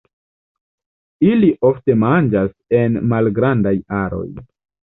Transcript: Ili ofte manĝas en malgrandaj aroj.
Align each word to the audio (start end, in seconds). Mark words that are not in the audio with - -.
Ili 1.27 1.49
ofte 1.71 1.97
manĝas 2.05 2.57
en 2.81 2.99
malgrandaj 3.13 3.79
aroj. 4.03 4.27